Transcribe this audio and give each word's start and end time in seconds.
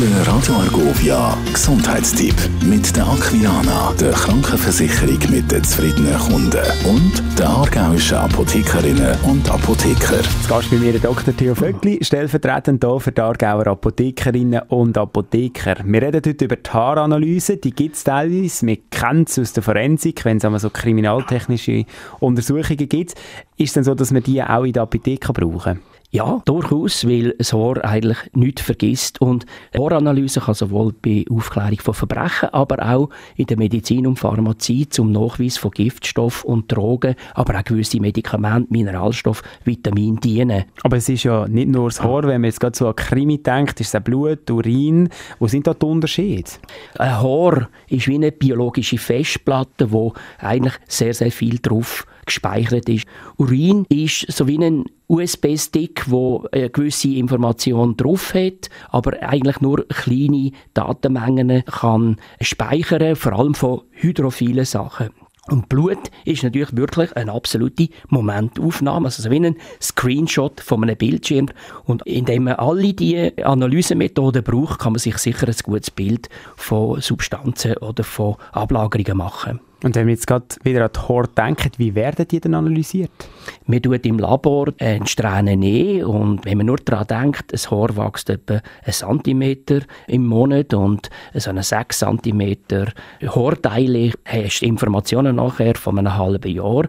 Der 0.00 0.26
Radio 0.26 0.54
Argovia 0.54 1.38
Gesundheitstipp 1.52 2.34
mit 2.64 2.96
der 2.96 3.06
Aquilana, 3.06 3.92
der 4.00 4.10
Krankenversicherung 4.10 5.20
mit 5.30 5.52
den 5.52 5.62
zufriedenen 5.62 6.18
Kunden 6.18 6.64
und 6.84 7.38
der 7.38 7.48
aargauischen 7.48 8.18
Apothekerinnen 8.18 9.16
und 9.22 9.48
Apotheker. 9.48 10.16
Jetzt 10.16 10.48
gehst 10.48 10.70
bei 10.70 10.76
mir 10.78 10.98
Dr. 10.98 11.36
Theo 11.36 11.54
Vöckli, 11.54 12.00
stellvertretend 12.02 12.84
hier 12.84 12.98
für 12.98 13.12
die 13.12 13.20
Aargauer 13.20 13.68
Apothekerinnen 13.68 14.62
und 14.68 14.98
Apotheker. 14.98 15.76
Wir 15.84 16.02
reden 16.02 16.22
heute 16.26 16.44
über 16.44 16.56
die 16.56 16.70
Haaranalyse, 16.70 17.58
die 17.58 17.70
gibt 17.70 17.94
es 17.94 18.02
teilweise, 18.02 18.66
wir 18.66 18.78
kennen 18.90 19.26
es 19.28 19.38
aus 19.38 19.52
der 19.52 19.62
Forensik, 19.62 20.24
wenn 20.24 20.38
es 20.38 20.62
so 20.62 20.70
kriminaltechnische 20.70 21.84
Untersuchungen 22.18 22.88
gibt. 22.88 23.12
Ist 23.56 23.68
es 23.68 23.72
denn 23.74 23.84
so, 23.84 23.94
dass 23.94 24.12
wir 24.12 24.22
die 24.22 24.42
auch 24.42 24.64
in 24.64 24.72
der 24.72 24.82
Apotheke 24.82 25.32
brauchen? 25.32 25.93
Ja, 26.14 26.40
durchaus, 26.44 27.08
weil 27.08 27.34
das 27.38 27.52
Haar 27.52 27.84
eigentlich 27.84 28.18
nichts 28.34 28.62
vergisst. 28.62 29.20
Und 29.20 29.46
Haaranalyse 29.76 30.38
kann 30.38 30.54
sowohl 30.54 30.92
bei 30.92 31.24
Aufklärung 31.28 31.80
von 31.80 31.92
Verbrechen, 31.92 32.50
aber 32.50 32.88
auch 32.88 33.08
in 33.34 33.46
der 33.46 33.58
Medizin 33.58 34.06
und 34.06 34.20
Pharmazie 34.20 34.88
zum 34.88 35.10
Nachweis 35.10 35.56
von 35.56 35.72
Giftstoffen 35.72 36.48
und 36.48 36.70
Drogen, 36.70 37.16
aber 37.34 37.58
auch 37.58 37.64
gewisse 37.64 37.98
Medikamente, 37.98 38.72
Mineralstoffe, 38.72 39.42
Vitamine 39.64 40.20
dienen. 40.20 40.66
Aber 40.84 40.98
es 40.98 41.08
ist 41.08 41.24
ja 41.24 41.48
nicht 41.48 41.70
nur 41.70 41.88
das 41.88 42.00
Haar, 42.00 42.22
wenn 42.22 42.42
man 42.42 42.44
jetzt 42.44 42.60
gerade 42.60 42.76
so 42.76 42.86
an 42.86 42.94
Krimi 42.94 43.42
denkt, 43.42 43.80
ist 43.80 43.88
es 43.88 43.96
auch 43.96 44.04
Blut, 44.04 44.48
Urin. 44.48 45.08
Wo 45.40 45.48
sind 45.48 45.66
da 45.66 45.74
die 45.74 45.84
Unterschiede? 45.84 46.48
Ein 46.96 47.20
Haar 47.20 47.68
ist 47.88 48.06
wie 48.06 48.14
eine 48.14 48.30
biologische 48.30 48.98
Festplatte, 48.98 49.90
wo 49.90 50.14
eigentlich 50.38 50.74
sehr, 50.86 51.12
sehr 51.12 51.32
viel 51.32 51.58
drauf 51.60 52.06
gespeichert 52.26 52.88
ist. 52.88 53.06
Urin 53.36 53.86
ist 53.88 54.30
so 54.32 54.46
wie 54.46 54.58
ein 54.58 54.84
USB-Stick, 55.08 56.10
wo 56.10 56.46
eine 56.52 56.70
gewisse 56.70 57.14
Information 57.14 57.96
drauf 57.96 58.34
hat, 58.34 58.70
aber 58.90 59.22
eigentlich 59.22 59.60
nur 59.60 59.86
kleine 59.88 60.52
Datenmengen 60.72 61.64
kann 61.66 62.16
speichern, 62.40 63.16
vor 63.16 63.32
allem 63.32 63.54
von 63.54 63.82
hydrophilen 63.90 64.64
Sachen. 64.64 65.10
Und 65.50 65.68
Blut 65.68 65.98
ist 66.24 66.42
natürlich 66.42 66.74
wirklich 66.74 67.14
eine 67.16 67.32
absolute 67.32 67.88
Momentaufnahme, 68.08 69.06
also 69.06 69.30
wie 69.30 69.44
ein 69.44 69.56
Screenshot 69.80 70.60
von 70.60 70.82
einem 70.82 70.96
Bildschirm. 70.96 71.50
Und 71.84 72.06
indem 72.06 72.44
man 72.44 72.54
alle 72.54 72.94
diese 72.94 73.34
Analysemethoden 73.44 74.42
braucht, 74.42 74.78
kann 74.78 74.92
man 74.92 75.00
sich 75.00 75.18
sicher 75.18 75.46
ein 75.46 75.54
gutes 75.62 75.90
Bild 75.90 76.30
von 76.56 77.00
Substanzen 77.02 77.76
oder 77.76 78.04
von 78.04 78.36
Ablagerungen 78.52 79.18
machen. 79.18 79.60
Und 79.82 79.96
wenn 79.96 80.06
wir 80.06 80.14
jetzt 80.14 80.26
gerade 80.26 80.46
wieder 80.62 80.84
an 80.84 80.90
die 80.94 81.00
Haare 81.00 81.28
denken, 81.28 81.72
wie 81.76 81.94
werden 81.94 82.26
die 82.26 82.40
denn 82.40 82.54
analysiert? 82.54 83.10
Man 83.66 83.82
tut 83.82 84.06
im 84.06 84.18
Labor 84.18 84.72
eine 84.78 85.06
Strähne 85.06 85.56
nehmen 85.56 86.04
und 86.04 86.44
wenn 86.44 86.56
man 86.58 86.66
nur 86.66 86.78
daran 86.78 87.06
denkt, 87.06 87.52
ein 87.52 87.70
Haar 87.70 87.96
wächst 87.96 88.30
etwa 88.30 88.62
einen 88.82 88.92
Zentimeter 88.92 89.80
im 90.06 90.26
Monat 90.26 90.72
und 90.72 91.10
so 91.34 91.50
eine 91.50 91.62
6 91.62 91.98
cm 91.98 92.56
Haarteile 93.26 94.12
hast 94.24 94.62
Informationen 94.62 95.36
nachher 95.36 95.74
von 95.74 95.98
einem 95.98 96.16
halben 96.16 96.50
Jahr. 96.50 96.88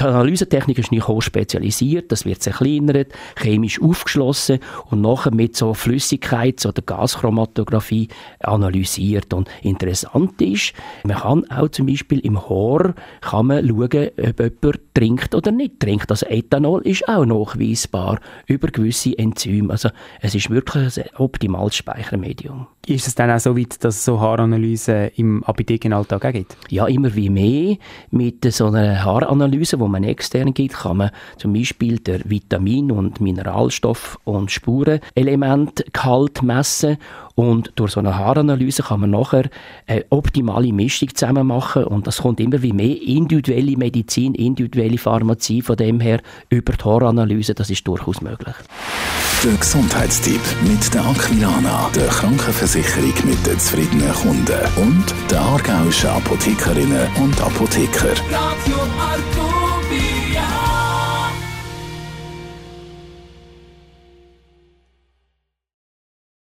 Die 0.00 0.04
Analysetechnik 0.04 0.78
ist 0.78 0.90
nicht 0.90 1.06
hoch 1.06 1.20
spezialisiert, 1.20 2.10
das 2.10 2.24
wird 2.24 2.42
zerkleinert, 2.42 3.12
chemisch 3.36 3.80
aufgeschlossen 3.80 4.58
und 4.90 5.02
nachher 5.02 5.34
mit 5.34 5.54
so 5.54 5.72
Flüssigkeits- 5.72 6.66
oder 6.66 6.80
Gaschromatographie 6.82 8.08
analysiert. 8.40 9.34
Und 9.34 9.50
interessant 9.62 10.40
ist, 10.40 10.72
man 11.04 11.18
kann 11.18 11.50
auch 11.50 11.68
zum 11.68 11.86
Beispiel 11.86 12.20
im 12.22 12.48
Haar 12.48 12.94
kann 13.20 13.46
man 13.46 13.66
schauen, 13.66 14.10
ob 14.16 14.40
jemand 14.40 14.80
trinkt 14.94 15.34
oder 15.34 15.50
nicht 15.50 15.80
trinkt. 15.80 16.10
Also 16.10 16.26
Ethanol 16.26 16.82
ist 16.82 17.08
auch 17.08 17.24
nachweisbar 17.24 18.20
über 18.46 18.68
gewisse 18.68 19.18
Enzyme. 19.18 19.70
Also 19.70 19.90
es 20.20 20.34
ist 20.34 20.50
wirklich 20.50 20.98
ein 20.98 21.16
optimales 21.16 21.76
Speichermedium. 21.76 22.66
Ist 22.86 23.06
es 23.06 23.14
dann 23.14 23.30
auch 23.30 23.38
so 23.38 23.56
weit, 23.56 23.84
dass 23.84 23.96
es 23.96 24.04
so 24.04 24.20
Haaranalysen 24.20 25.10
im 25.14 25.44
Apothekenalltag 25.44 26.24
auch 26.24 26.32
gibt? 26.32 26.56
Ja, 26.68 26.86
immer 26.86 27.14
wie 27.14 27.30
mehr. 27.30 27.76
Mit 28.10 28.44
so 28.52 28.66
einer 28.66 29.04
Haaranalyse, 29.04 29.78
wo 29.78 29.86
man 29.86 30.02
extern 30.02 30.52
gibt, 30.52 30.74
kann 30.74 30.96
man 30.96 31.10
zum 31.36 31.52
Beispiel 31.52 32.00
der 32.00 32.28
Vitamin- 32.28 32.90
und 32.90 33.20
Mineralstoff- 33.20 34.18
und 34.24 34.50
Spurenelementgehalt 34.50 36.42
messen 36.42 36.98
und 37.34 37.72
durch 37.76 37.92
so 37.92 38.00
eine 38.00 38.18
Haaranalyse 38.18 38.82
kann 38.82 39.00
man 39.00 39.10
nachher 39.10 39.48
eine 39.86 40.04
optimale 40.10 40.72
Mischung 40.72 41.14
zusammen 41.14 41.46
machen 41.46 41.84
und 41.84 42.06
das 42.12 42.20
kommt 42.20 42.40
immer 42.40 42.60
wie 42.60 42.74
mehr 42.74 43.00
individuelle 43.00 43.74
Medizin, 43.74 44.34
individuelle 44.34 44.98
Pharmazie 44.98 45.62
von 45.62 45.76
dem 45.76 45.98
her 45.98 46.20
über 46.50 46.74
die 46.74 46.84
Haaranalyse, 46.84 47.54
das 47.54 47.70
ist 47.70 47.88
durchaus 47.88 48.20
möglich. 48.20 48.54
Der 49.42 49.54
Gesundheitstipp 49.54 50.42
mit 50.62 50.92
der 50.92 51.06
Aquilana, 51.06 51.88
der 51.94 52.08
Krankenversicherung 52.08 53.14
mit 53.24 53.46
den 53.46 53.58
zufriedenen 53.58 54.12
Kunden 54.12 54.60
und 54.76 55.06
der 55.30 55.40
aargauischen 55.40 56.10
Apothekerinnen 56.10 57.08
und 57.16 57.40
Apotheker. 57.40 58.10
Radio 58.30 59.51